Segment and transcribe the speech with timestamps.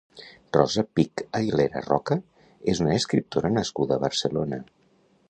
[0.55, 2.17] Rosa Pich-Aguilera Roca
[2.73, 4.61] és una escriptora nascuda a Barcelona.